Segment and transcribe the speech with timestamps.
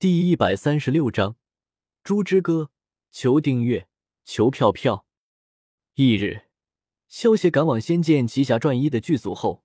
[0.00, 1.36] 第一百三十六章，
[2.02, 2.70] 猪之歌，
[3.10, 3.86] 求订阅，
[4.24, 5.04] 求票票。
[5.94, 6.44] 翌日，
[7.06, 9.62] 萧协赶往《仙剑奇侠传一》的剧组后，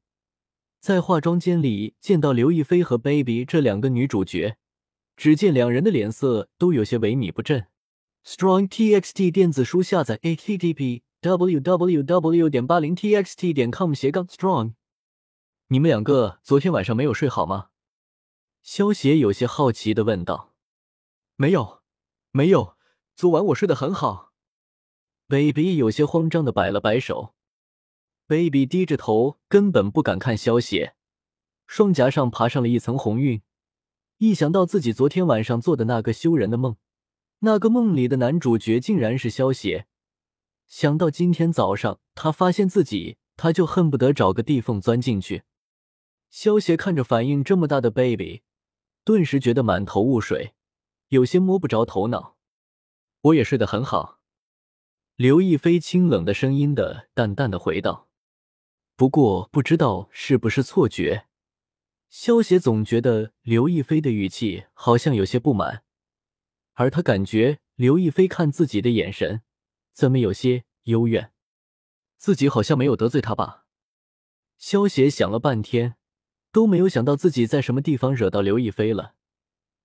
[0.81, 4.57] 在化妆间里见到刘亦菲和 Baby 这两个女主角，
[5.15, 7.67] 只见两人的脸色都有些萎靡不振。
[8.25, 14.73] Strong TXT 电子书下载 http www 点八零 txt 点 com 斜杠 strong。
[15.69, 17.67] 你们两个昨天晚上没有睡好吗？
[18.65, 20.55] 萧协有些好奇的问道。
[21.35, 21.83] 没有，
[22.31, 22.75] 没有，
[23.15, 24.33] 昨晚我睡得很好。
[25.27, 27.35] Baby 有些慌张的摆了摆手。
[28.25, 30.95] Baby 低着头，根本不敢看萧协，
[31.67, 33.43] 双颊上爬上了一层红晕。
[34.17, 36.75] 一想到自己昨天晚上做的那个羞人的梦，
[37.41, 39.85] 那个梦里的男主角竟然是萧协，
[40.65, 45.43] 想到今天早上他发现自己，他就恨不得找个地缝钻进去。
[46.31, 48.41] 萧协看着反应这么大的 Baby，
[49.05, 50.55] 顿时觉得满头雾水，
[51.09, 52.35] 有些摸不着头脑。
[53.21, 54.19] 我也睡得很好。
[55.15, 58.09] 刘亦菲清冷的声音的淡淡的回道。
[58.95, 61.27] 不过不知道是不是错觉，
[62.09, 65.83] 萧协总觉得刘亦菲的语气好像有些不满，
[66.73, 69.43] 而他感觉刘亦菲看自己的眼神
[69.93, 71.31] 怎么有些幽怨，
[72.17, 73.65] 自己好像没有得罪她吧？
[74.57, 75.95] 萧协想了半天，
[76.55, 79.15] 都没有想到自己在什么地方惹到刘亦菲了，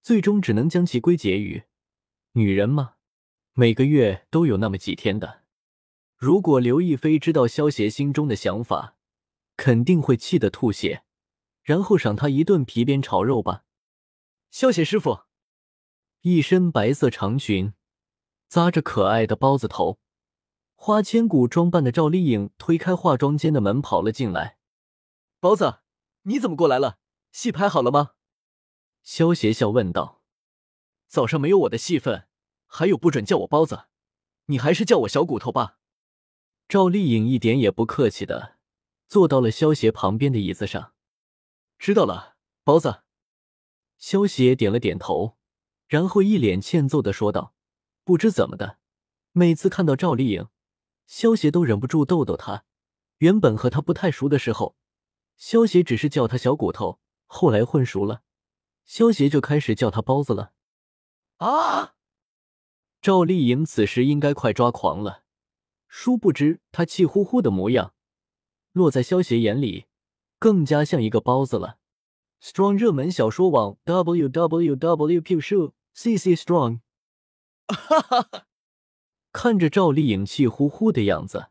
[0.02, 1.64] 最终只能将其归结于
[2.34, 2.94] 女人嘛，
[3.54, 5.42] 每个月都有那么几天的。
[6.16, 8.94] 如果刘亦菲知道萧协心中的想法，
[9.56, 11.02] 肯定会气得吐血，
[11.64, 13.64] 然后赏他一顿皮鞭炒肉吧。
[14.52, 15.22] 萧协师傅，
[16.20, 17.72] 一身白色长裙，
[18.48, 19.98] 扎着可爱的包子头，
[20.76, 24.58] 花千骨装扮的赵丽颖推开化妆间的门跑了进来。
[25.40, 25.80] 包子，
[26.22, 26.98] 你怎么过来了？
[27.32, 28.12] 戏拍好了吗？
[29.02, 30.22] 萧协笑问道。
[31.06, 32.28] 早上没有我的戏份，
[32.66, 33.86] 还有不准叫我包子，
[34.46, 35.78] 你还是叫我小骨头吧。
[36.68, 38.58] 赵丽颖一点也不客气的。
[39.08, 40.92] 坐到了萧协旁边的椅子上，
[41.78, 43.02] 知道了，包子。
[43.98, 45.36] 萧协点了点头，
[45.88, 47.54] 然后一脸欠揍的说道
[48.04, 48.78] ：“不知怎么的，
[49.32, 50.46] 每次看到赵丽颖，
[51.06, 52.64] 萧协都忍不住逗逗她。
[53.18, 54.76] 原本和她不太熟的时候，
[55.40, 58.20] 萧协只是叫他小骨头，后来混熟了，
[58.84, 60.52] 萧协就开始叫他包子了。”
[61.40, 61.94] 啊！
[63.00, 65.24] 赵丽颖此时应该快抓狂了，
[65.88, 67.94] 殊不知她气呼呼的模样。
[68.72, 69.86] 落在萧协眼里，
[70.38, 71.78] 更加像一个包子了。
[72.42, 75.22] Strong 热门小说网 www.
[75.22, 76.80] p u cc strong。
[77.66, 78.46] 哈哈哈！
[79.32, 81.48] 看着赵丽颖气呼呼的样子，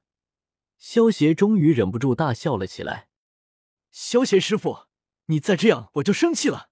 [0.77, 3.08] 萧协终于忍不住大笑了起来。
[3.91, 4.85] 萧协师傅，
[5.25, 6.69] 你再这样我就生气了。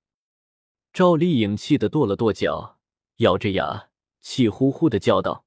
[0.93, 2.79] 赵丽颖气得跺了跺脚，
[3.17, 3.89] 咬着牙，
[4.21, 5.45] 气呼呼的叫道：“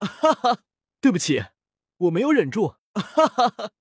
[0.00, 0.62] 哈哈，
[1.00, 1.44] 对不起，
[1.96, 3.72] 我没有忍住。”哈哈哈。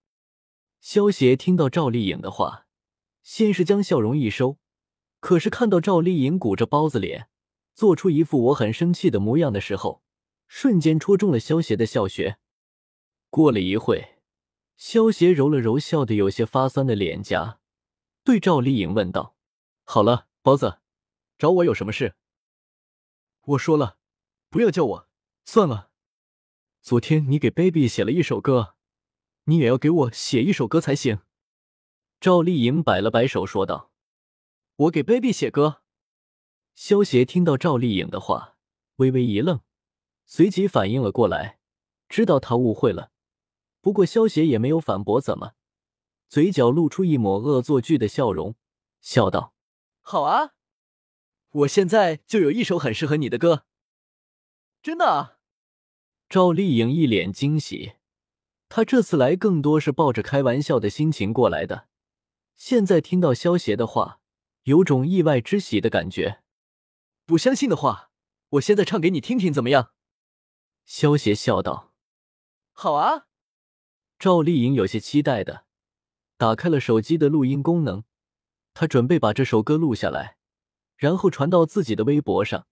[0.80, 2.68] 萧协听到赵丽颖的话，
[3.22, 4.58] 先是将笑容一收，
[5.20, 7.30] 可是看到赵丽颖鼓着包子脸，
[7.74, 10.04] 做出一副我很生气的模样的时候，
[10.48, 12.40] 瞬间戳中了萧协的笑穴。
[13.30, 14.19] 过了一会，
[14.80, 17.60] 萧协揉了揉笑得有些发酸的脸颊，
[18.24, 19.36] 对赵丽颖问道
[19.84, 20.80] ：“好了，包子，
[21.38, 22.16] 找我有什么事？”
[23.44, 23.98] 我说了，
[24.50, 25.10] 不要叫我，
[25.44, 25.92] 算了。
[26.82, 28.78] 昨天你给 baby 写了一首歌。
[29.44, 31.20] 你也要给我写一首歌才行。
[32.22, 33.92] 赵丽颖摆了摆手说道
[34.78, 35.82] ：“我给 baby 写歌。”
[36.74, 38.56] 萧协听到赵丽颖的话，
[38.96, 39.60] 微微一愣，
[40.26, 41.60] 随即反应了过来，
[42.08, 43.12] 知道他误会了。
[43.90, 45.54] 不过萧邪也没有反驳，怎么，
[46.28, 48.56] 嘴角露出一抹恶作剧的笑容，
[49.02, 49.56] 笑道
[50.00, 50.52] ：“好啊，
[51.50, 53.66] 我现在就有一首很适合你的歌。”
[54.84, 55.40] 真的啊！
[56.30, 57.94] 赵丽颖一脸惊喜。
[58.68, 61.88] 她这次来更多是抱着开玩笑的心情过来的，
[62.56, 64.20] 现在听到萧邪的话，
[64.66, 66.44] 有种意外之喜的感觉。
[67.26, 68.12] 不相信的话，
[68.50, 69.94] 我现在唱给你听听，怎么样？
[70.86, 71.92] 萧邪笑道
[72.72, 73.26] ：“好啊。”
[74.20, 75.64] 赵丽颖有些期待的
[76.36, 78.04] 打开了手机的录音功能，
[78.74, 80.36] 她准备把这首歌录下来，
[80.98, 82.68] 然后传到自己的微博上。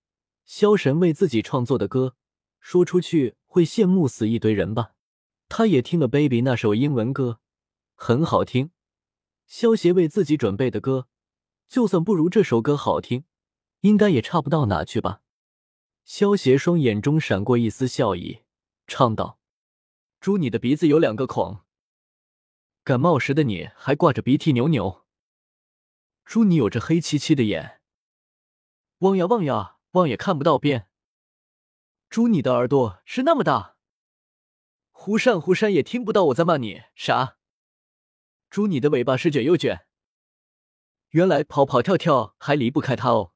[0.45, 2.15] 萧神为自己创作的歌，
[2.59, 4.91] 说出去会羡慕死一堆人吧。
[5.47, 7.39] 他也听了 Baby 那首英文歌，
[7.95, 8.71] 很好听。
[9.45, 11.07] 萧协为自己准备的歌，
[11.69, 13.23] 就算不如这首歌好听，
[13.79, 15.21] 应该也差不到哪去吧。
[16.03, 18.39] 萧协双眼中闪过一丝笑意，
[18.85, 19.36] 唱道
[20.27, 21.61] ：“猪，你的鼻子有两个孔，
[22.83, 25.05] 感冒时的你还挂着鼻涕牛牛。
[26.25, 27.79] 猪，你有着黑漆漆的眼，
[28.97, 30.89] 望呀望呀望也看不到边。
[32.09, 33.77] 猪，你的耳朵是那么大，
[34.91, 37.37] 忽闪忽闪也听不到我在骂你啥。
[38.49, 39.87] 猪，你的尾巴是卷又卷，
[41.11, 43.31] 原来跑跑跳跳还离不开它哦。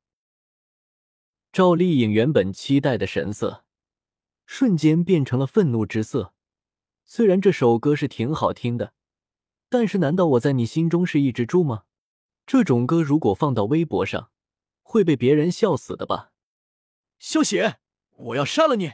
[1.53, 3.63] 赵丽颖原本期待的神色，
[4.45, 6.33] 瞬间变成了愤怒之色。
[7.13, 8.93] 虽然这首歌是挺好听的，
[9.67, 11.83] 但是难道我在你心中是一只猪吗？
[12.45, 14.31] 这种歌如果放到微博上，
[14.81, 16.31] 会被别人笑死的吧？
[17.19, 17.79] 萧邪，
[18.15, 18.93] 我要杀了你！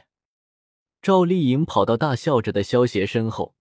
[1.00, 3.54] 赵丽颖跑到大笑着的萧邪身后，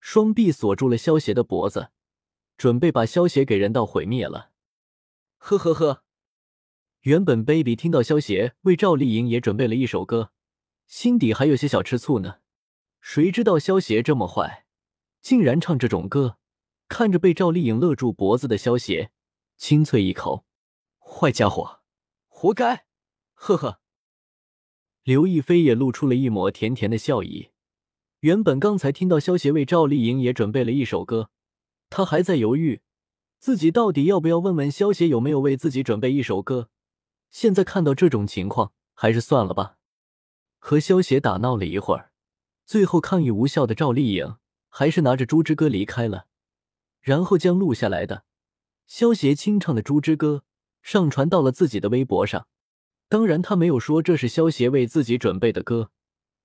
[0.00, 1.90] 双臂锁住了萧邪的脖子，
[2.56, 4.52] 准备把萧邪给人道毁灭了。
[5.36, 6.02] 呵呵呵。
[7.00, 10.32] 原本 baby 听到萧邪为赵丽颖也准备了一首歌，
[10.86, 12.36] 心底还有些小吃醋呢。
[13.10, 14.66] 谁知道萧邪这么坏，
[15.22, 16.36] 竟然唱这种歌。
[16.88, 19.10] 看着被赵丽颖勒住脖子的萧邪，
[19.56, 20.44] 清脆一口
[21.00, 21.80] ：“坏家伙，
[22.26, 22.84] 活该！”
[23.32, 23.80] 呵呵。
[25.04, 27.48] 刘亦菲也露出了一抹甜甜的笑意。
[28.20, 31.30] 原本刚才听到萧邪为赵丽颖也准备了一首歌，
[31.88, 32.82] 她还在犹豫
[33.38, 36.68] 自己到底要不要问问萧邪有没有为自己准备一首歌。
[37.30, 39.78] 现在看到这种情况，还是算了吧。
[40.58, 42.07] 和萧邪打闹了一会儿。
[42.68, 44.36] 最后抗议无效的赵丽颖，
[44.68, 46.26] 还是拿着《猪之歌》离开了，
[47.00, 48.24] 然后将录下来的
[48.86, 50.44] 萧协清唱的《猪之歌》
[50.82, 52.46] 上传到了自己的微博上。
[53.08, 55.90] 当然，他没有说这是萧协为自己准备的歌，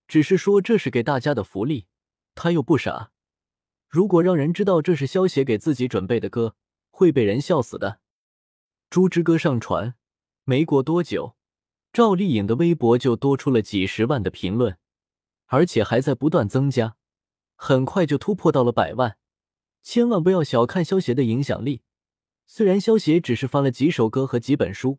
[0.07, 1.87] 只是说这是给大家的福利。
[2.35, 3.11] 他又不傻，
[3.89, 6.55] 如果让人知道这是萧协给自己准备的歌，
[6.89, 7.89] 会被人笑死的。
[8.89, 9.95] 《猪之歌》上传
[10.45, 11.35] 没过多久，
[11.91, 14.77] 赵丽颖的微博就多出了几十万的评论。
[15.53, 16.95] 而且还在不断增加，
[17.55, 19.17] 很快就突破到了百万。
[19.83, 21.83] 千万不要小看萧协的影响力，
[22.47, 24.97] 虽然萧协只是发了几首歌和几本书，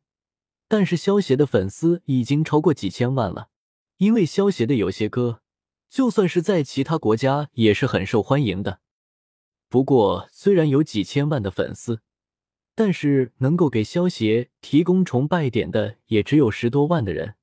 [0.68, 3.48] 但是萧协的粉丝已经超过几千万了。
[3.96, 5.40] 因为萧协的有些歌，
[5.90, 8.78] 就算是在其他国家也是很受欢迎的。
[9.68, 12.00] 不过，虽然有几千万的粉丝，
[12.76, 17.34] 但是能够给萧协提供崇拜点的也只有十多万的人。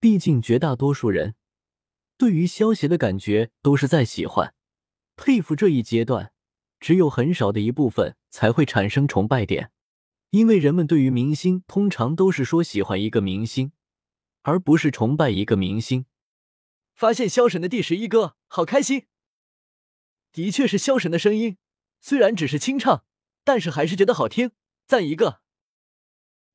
[0.00, 1.36] 毕竟绝大多数人。
[2.24, 4.54] 对于萧协的感觉都是在喜欢、
[5.14, 6.32] 佩服这一阶段，
[6.80, 9.70] 只有很少的一部分才会产生崇拜点，
[10.30, 13.72] 因为人们对于明星通常都是说喜欢一个明星，
[14.40, 16.06] 而不是崇拜一个明星。
[16.94, 19.04] 发现萧神的第十一歌，好开心！
[20.32, 21.58] 的确是萧神的声音，
[22.00, 23.04] 虽然只是清唱，
[23.44, 24.52] 但是还是觉得好听，
[24.86, 25.42] 赞一个！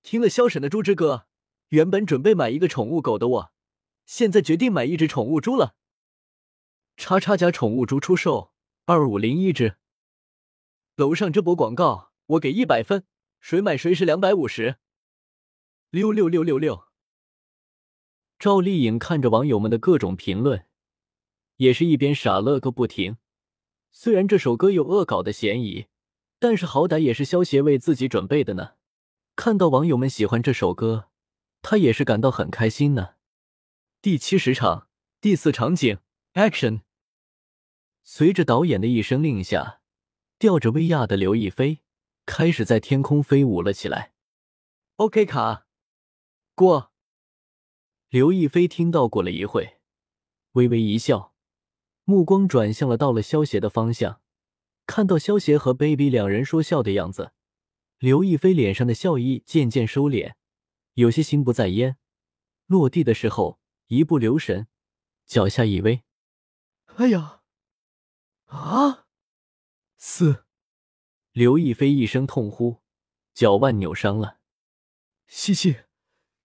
[0.02, 1.28] 听了萧神的《猪之歌》，
[1.68, 3.52] 原本准备买一个宠物狗的我。
[4.10, 5.76] 现在决定买一只宠物猪了。
[6.98, 8.52] 叉叉家宠物猪出售，
[8.86, 9.76] 二五零一只。
[10.96, 13.06] 楼上这波广告我给一百分，
[13.40, 14.78] 谁买谁是两百五十。
[15.92, 16.86] 六六六六六。
[18.40, 20.66] 赵丽颖看着网友们的各种评论，
[21.58, 23.18] 也是一边傻乐个不停。
[23.92, 25.86] 虽然这首歌有恶搞的嫌疑，
[26.40, 28.72] 但是好歹也是萧协为自己准备的呢。
[29.36, 31.10] 看到网友们喜欢这首歌，
[31.62, 33.19] 他也是感到很开心呢。
[34.02, 34.88] 第七十场
[35.20, 35.98] 第四场景
[36.34, 36.84] ，Action！
[38.02, 39.82] 随着导演的一声令下，
[40.38, 41.82] 吊着威亚的刘亦菲
[42.26, 44.14] 开始在天空飞舞了起来。
[44.96, 45.68] OK，卡
[46.56, 46.94] 过。
[48.08, 49.82] 刘亦菲听到过了一会，
[50.54, 51.36] 微微一笑，
[52.06, 54.22] 目光转向了到了萧协的方向。
[54.86, 57.34] 看到萧协和 Baby 两人说笑的样子，
[57.98, 60.36] 刘亦菲脸上的笑意渐渐收敛，
[60.94, 61.98] 有些心不在焉。
[62.68, 63.60] 落地的时候。
[63.90, 64.68] 一不留神，
[65.26, 66.04] 脚下一微，
[66.98, 67.42] 哎呀！
[68.46, 69.08] 啊！
[69.98, 70.46] 四！
[71.32, 72.84] 刘亦菲一声痛呼，
[73.34, 74.38] 脚腕扭伤了。
[75.26, 75.78] 西西，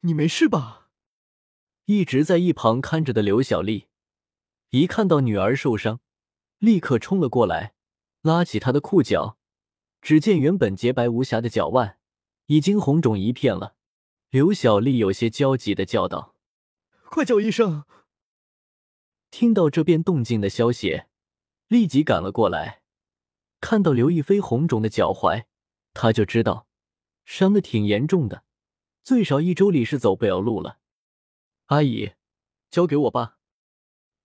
[0.00, 0.88] 你没事吧？
[1.84, 3.88] 一直在一旁看着的刘小丽，
[4.70, 6.00] 一看到女儿受伤，
[6.56, 7.74] 立刻冲了过来，
[8.22, 9.38] 拉起她的裤脚。
[10.00, 11.98] 只见原本洁白无瑕的脚腕，
[12.46, 13.76] 已经红肿一片了。
[14.30, 16.33] 刘小丽有些焦急的叫道。
[17.14, 17.84] 快叫医生！
[19.30, 21.04] 听到这边动静的消息
[21.68, 22.82] 立即赶了过来，
[23.60, 25.44] 看到刘亦菲红肿的脚踝，
[25.92, 26.66] 他就知道
[27.24, 28.42] 伤的挺严重的，
[29.04, 30.80] 最少一周里是走不了路了。
[31.66, 32.14] 阿姨，
[32.68, 33.38] 交给我吧。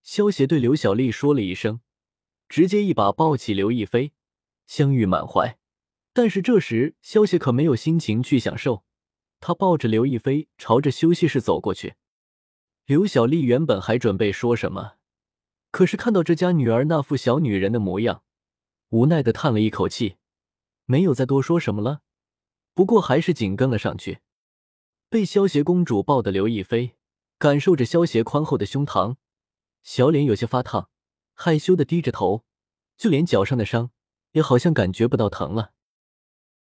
[0.02, 1.82] 萧邪对刘小丽说了一声，
[2.48, 4.14] 直接一把抱起刘亦菲，
[4.66, 5.60] 相遇满怀。
[6.12, 8.82] 但是这时萧邪可没有心情去享受，
[9.38, 11.94] 他抱着刘亦菲朝着休息室走过去。
[12.90, 14.94] 刘小丽原本还准备说什么，
[15.70, 18.24] 可是看到这家女儿那副小女人的模样，
[18.88, 20.16] 无奈的叹了一口气，
[20.86, 22.00] 没有再多说什么了。
[22.74, 24.22] 不过还是紧跟了上去。
[25.08, 26.96] 被萧协公主抱的刘亦菲，
[27.38, 29.14] 感受着萧协宽厚的胸膛，
[29.84, 30.90] 小脸有些发烫，
[31.34, 32.44] 害羞的低着头，
[32.96, 33.92] 就连脚上的伤
[34.32, 35.74] 也好像感觉不到疼了。